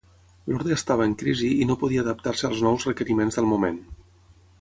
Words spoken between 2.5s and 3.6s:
nous requeriments del